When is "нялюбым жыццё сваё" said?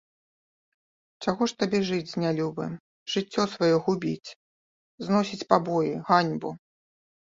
2.25-3.77